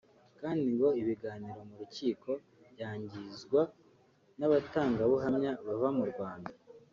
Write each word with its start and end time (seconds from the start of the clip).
kandi 0.39 0.65
ngo 0.75 0.87
ibiganiro 1.01 1.59
mu 1.69 1.75
rukiko 1.81 2.31
byangizwa 2.73 3.61
n’abatangabuhamya 4.39 5.51
bava 5.65 5.89
mu 5.97 6.05
Rwanda 6.13 6.53